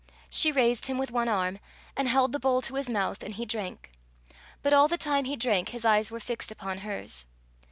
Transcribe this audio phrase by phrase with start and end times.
[0.31, 1.59] She raised him with one arm,
[1.95, 3.91] and held the bowl to his mouth, and he drank;
[4.63, 7.27] but all the time he drank, his eyes were fixed upon hers.